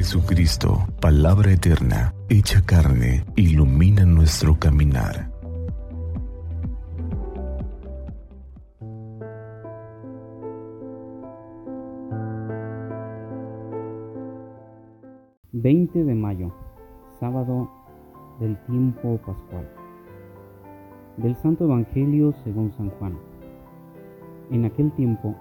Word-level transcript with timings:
Jesucristo, 0.00 0.86
palabra 0.98 1.52
eterna, 1.52 2.14
hecha 2.30 2.62
carne, 2.62 3.22
ilumina 3.36 4.06
nuestro 4.06 4.58
caminar. 4.58 5.30
...20 15.52 15.92
de 15.92 16.14
mayo... 16.14 16.50
...sábado 17.20 17.70
del 18.40 18.56
tiempo 18.64 19.18
pascual... 19.18 19.68
...del 21.18 21.36
Santo 21.36 21.64
Evangelio 21.64 22.32
según 22.42 22.72
San 22.72 22.88
Juan... 22.92 23.18
...en 24.50 24.64
aquel 24.64 24.90
tiempo... 24.92 25.36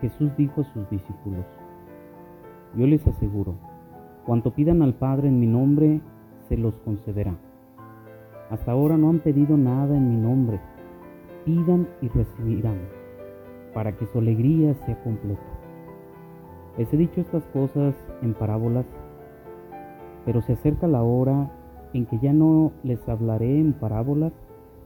...Jesús 0.00 0.32
dijo 0.36 0.62
a 0.62 0.74
sus 0.74 0.90
discípulos... 0.90 1.46
...yo 2.76 2.88
les 2.88 3.06
aseguro 3.06 3.69
Cuanto 4.30 4.52
pidan 4.52 4.80
al 4.82 4.94
Padre 4.94 5.26
en 5.26 5.40
mi 5.40 5.48
nombre, 5.48 6.00
se 6.48 6.56
los 6.56 6.78
concederá. 6.84 7.34
Hasta 8.48 8.70
ahora 8.70 8.96
no 8.96 9.08
han 9.08 9.18
pedido 9.18 9.56
nada 9.56 9.96
en 9.96 10.08
mi 10.08 10.16
nombre. 10.16 10.60
Pidan 11.44 11.88
y 12.00 12.06
recibirán, 12.06 12.78
para 13.74 13.96
que 13.96 14.06
su 14.06 14.20
alegría 14.20 14.74
sea 14.86 15.02
completa. 15.02 15.42
Les 16.78 16.94
he 16.94 16.96
dicho 16.96 17.20
estas 17.20 17.42
cosas 17.46 17.96
en 18.22 18.34
parábolas, 18.34 18.86
pero 20.24 20.42
se 20.42 20.52
acerca 20.52 20.86
la 20.86 21.02
hora 21.02 21.50
en 21.92 22.06
que 22.06 22.20
ya 22.20 22.32
no 22.32 22.70
les 22.84 23.00
hablaré 23.08 23.58
en 23.58 23.72
parábolas, 23.72 24.32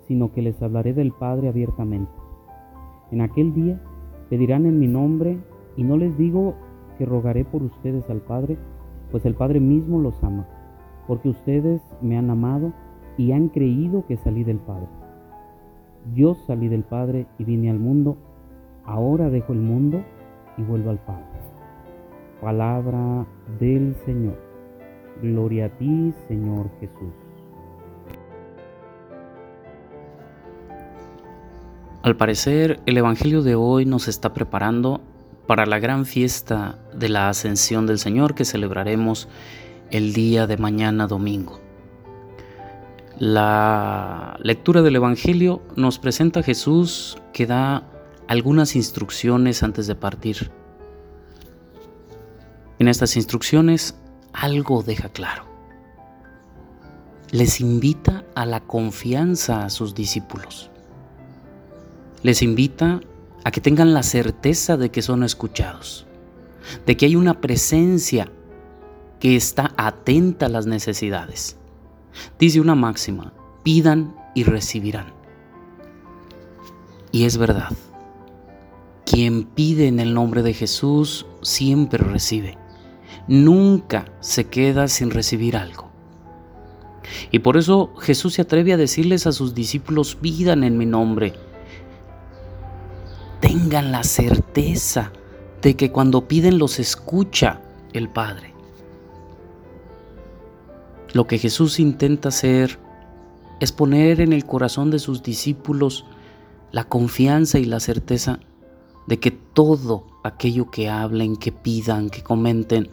sino 0.09 0.33
que 0.33 0.41
les 0.41 0.63
hablaré 0.63 0.95
del 0.95 1.13
Padre 1.13 1.49
abiertamente. 1.49 2.11
En 3.11 3.21
aquel 3.21 3.53
día 3.53 3.79
pedirán 4.31 4.65
en 4.65 4.79
mi 4.79 4.89
nombre, 4.89 5.37
y 5.77 5.85
no 5.85 5.99
les 5.99 6.17
digo 6.17 6.55
que 6.97 7.05
rogaré 7.05 7.45
por 7.45 7.63
ustedes 7.63 8.09
al 8.09 8.23
Padre, 8.23 8.57
pues 9.11 9.25
el 9.27 9.35
Padre 9.35 9.61
mismo 9.61 9.99
los 10.01 10.23
ama, 10.23 10.47
porque 11.07 11.29
ustedes 11.29 11.81
me 12.01 12.17
han 12.17 12.31
amado 12.31 12.73
y 13.17 13.33
han 13.33 13.49
creído 13.49 14.07
que 14.07 14.17
salí 14.17 14.45
del 14.45 14.59
Padre. 14.59 14.89
Yo 16.15 16.35
salí 16.35 16.69
del 16.69 16.83
Padre 16.83 17.27
y 17.39 17.45
vine 17.45 17.71
al 17.71 17.79
mundo, 17.79 18.17
ahora 18.85 19.31
dejo 19.31 19.53
el 19.53 19.61
mundo 19.61 20.03
y 20.59 20.63
vuelvo 20.63 20.91
al 20.91 20.99
Padre. 20.99 21.25
Palabra 22.41 23.27
del 23.59 23.95
Señor. 24.05 24.39
Gloria 25.23 25.67
a 25.67 25.69
ti, 25.71 26.13
Señor 26.29 26.69
Jesús. 26.81 27.13
Al 32.03 32.17
parecer, 32.17 32.81
el 32.85 32.99
Evangelio 32.99 33.43
de 33.43 33.55
hoy 33.55 33.87
nos 33.87 34.09
está 34.09 34.35
preparando 34.35 35.01
para 35.47 35.67
la 35.67 35.79
gran 35.79 36.07
fiesta 36.07 36.79
de 36.95 37.09
la 37.09 37.29
ascensión 37.29 37.87
del 37.87 37.99
Señor 37.99 38.35
que 38.35 38.45
celebraremos 38.45 39.29
el 39.91 40.13
día 40.13 40.47
de 40.47 40.57
mañana 40.57 41.07
domingo. 41.07 41.61
La 43.19 44.37
lectura 44.43 44.83
del 44.83 44.97
Evangelio 44.97 45.63
nos 45.77 45.99
presenta 45.99 46.41
a 46.41 46.43
Jesús 46.43 47.19
que 47.33 47.47
da 47.47 47.85
algunas 48.27 48.75
instrucciones 48.75 49.63
antes 49.63 49.87
de 49.87 49.95
partir. 49.95 50.51
En 52.79 52.89
estas 52.89 53.17
instrucciones 53.17 53.97
algo 54.33 54.83
deja 54.83 55.11
claro. 55.11 55.45
Les 57.31 57.61
invita 57.61 58.25
a 58.35 58.47
la 58.47 58.61
confianza 58.61 59.65
a 59.65 59.71
sus 59.71 59.95
discípulos. 59.95 60.71
Les 62.23 62.43
invita 62.43 63.01
a 63.45 63.51
que 63.51 63.61
tengan 63.61 63.93
la 63.95 64.03
certeza 64.03 64.77
de 64.77 64.91
que 64.91 65.03
son 65.03 65.23
escuchados, 65.23 66.07
de 66.87 66.97
que 66.97 67.07
hay 67.07 67.15
una 67.15 67.41
presencia 67.41 68.33
que 69.21 69.37
está 69.37 69.73
atenta 69.77 70.47
a 70.47 70.49
las 70.49 70.67
necesidades. 70.67 71.57
Dice 72.39 72.61
una 72.61 72.75
máxima, 72.75 73.33
pidan 73.63 74.17
y 74.35 74.45
recibirán. 74.45 75.13
Y 77.13 77.25
es 77.25 77.37
verdad, 77.37 77.71
quien 79.05 79.45
pide 79.45 79.89
en 79.89 80.01
el 80.01 80.15
nombre 80.15 80.43
de 80.43 80.55
Jesús 80.55 81.27
siempre 81.43 81.99
recibe. 81.99 82.59
Nunca 83.29 84.07
se 84.21 84.47
queda 84.47 84.89
sin 84.89 85.11
recibir 85.11 85.57
algo. 85.57 85.91
Y 87.31 87.41
por 87.41 87.57
eso 87.57 87.95
Jesús 88.01 88.35
se 88.35 88.43
atreve 88.43 88.73
a 88.73 88.79
decirles 88.79 89.27
a 89.27 89.33
sus 89.33 89.55
discípulos, 89.55 90.15
pidan 90.17 90.65
en 90.65 90.79
mi 90.79 90.87
nombre 90.87 91.35
tengan 93.47 93.93
la 93.93 94.03
certeza 94.05 95.13
de 95.61 95.77
que 95.77 95.93
cuando 95.93 96.27
piden 96.27 96.57
los 96.57 96.79
escucha 96.79 97.61
el 97.93 98.09
Padre. 98.09 98.55
Lo 101.13 101.27
que 101.27 101.37
Jesús 101.37 101.79
intenta 101.79 102.31
hacer 102.31 102.79
es 103.61 103.71
poner 103.71 104.23
en 104.23 104.33
el 104.33 104.47
corazón 104.47 104.91
de 104.91 104.99
sus 104.99 105.23
discípulos 105.23 106.07
la 106.73 106.85
confianza 106.85 107.59
y 107.59 107.67
la 107.67 107.81
certeza 107.81 108.41
de 109.07 109.21
que 109.21 109.31
todo 109.31 110.07
aquello 110.25 110.71
que 110.71 110.89
hablen, 110.89 111.37
que 111.37 111.53
pidan, 111.53 112.09
que 112.09 112.23
comenten, 112.23 112.89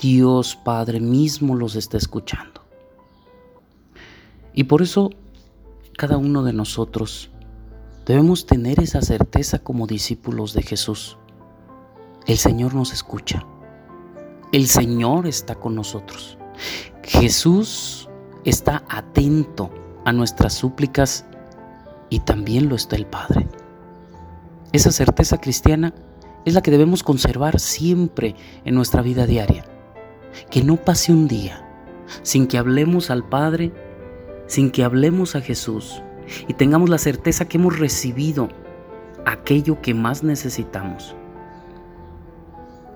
Dios 0.00 0.56
Padre 0.56 0.98
mismo 0.98 1.56
los 1.56 1.76
está 1.76 1.98
escuchando. 1.98 2.62
Y 4.54 4.64
por 4.64 4.80
eso 4.80 5.10
cada 5.98 6.16
uno 6.16 6.42
de 6.42 6.54
nosotros 6.54 7.31
Debemos 8.06 8.46
tener 8.46 8.80
esa 8.80 9.00
certeza 9.00 9.58
como 9.58 9.86
discípulos 9.86 10.54
de 10.54 10.62
Jesús. 10.62 11.18
El 12.26 12.38
Señor 12.38 12.74
nos 12.74 12.92
escucha. 12.92 13.46
El 14.52 14.66
Señor 14.66 15.26
está 15.26 15.54
con 15.54 15.74
nosotros. 15.74 16.38
Jesús 17.02 18.08
está 18.44 18.84
atento 18.88 19.70
a 20.04 20.12
nuestras 20.12 20.52
súplicas 20.54 21.24
y 22.10 22.20
también 22.20 22.68
lo 22.68 22.74
está 22.74 22.96
el 22.96 23.06
Padre. 23.06 23.48
Esa 24.72 24.90
certeza 24.90 25.38
cristiana 25.38 25.94
es 26.44 26.54
la 26.54 26.62
que 26.62 26.70
debemos 26.70 27.02
conservar 27.02 27.60
siempre 27.60 28.34
en 28.64 28.74
nuestra 28.74 29.02
vida 29.02 29.26
diaria. 29.26 29.64
Que 30.50 30.64
no 30.64 30.76
pase 30.76 31.12
un 31.12 31.28
día 31.28 31.68
sin 32.22 32.46
que 32.46 32.58
hablemos 32.58 33.10
al 33.10 33.24
Padre, 33.24 33.72
sin 34.46 34.70
que 34.70 34.84
hablemos 34.84 35.36
a 35.36 35.40
Jesús, 35.40 36.02
y 36.48 36.54
tengamos 36.54 36.88
la 36.88 36.98
certeza 36.98 37.46
que 37.48 37.58
hemos 37.58 37.78
recibido 37.78 38.48
aquello 39.26 39.80
que 39.80 39.94
más 39.94 40.22
necesitamos. 40.22 41.14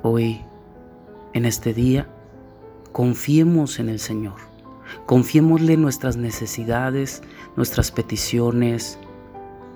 Hoy, 0.02 0.40
en 1.32 1.44
este 1.44 1.74
día, 1.74 2.08
confiemos 2.92 3.78
en 3.78 3.88
el 3.88 3.98
Señor. 3.98 4.36
Confiémosle 5.06 5.76
nuestras 5.76 6.16
necesidades, 6.16 7.22
nuestras 7.56 7.90
peticiones. 7.90 8.98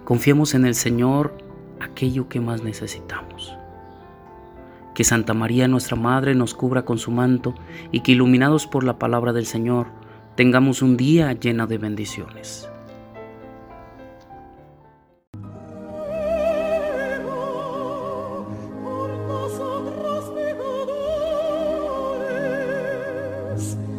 Confiemos 0.05 0.55
en 0.55 0.65
el 0.65 0.75
Señor 0.75 1.37
aquello 1.81 2.29
que 2.29 2.41
más 2.41 2.63
necesitamos. 2.63 3.57
Que 4.95 5.05
Santa 5.05 5.35
María, 5.35 5.69
nuestra 5.69 5.97
Madre, 5.97 6.35
nos 6.35 6.55
cubra 6.55 6.85
con 6.85 6.99
su 6.99 7.11
manto 7.11 7.55
y 7.91 8.01
que 8.01 8.13
iluminados 8.13 8.67
por 8.67 8.85
la 8.85 8.99
palabra 8.99 9.33
del 9.33 9.47
Señor, 9.47 9.89
tengamos 10.37 10.81
un 10.81 10.97
día 10.97 11.33
lleno 11.33 11.67
de 11.67 11.79
bendiciones. 11.79 12.70
us. 23.61 23.90